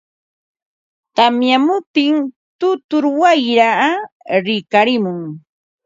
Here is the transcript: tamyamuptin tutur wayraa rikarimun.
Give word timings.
tamyamuptin 1.15 2.15
tutur 2.59 3.05
wayraa 3.21 3.89
rikarimun. 4.45 5.19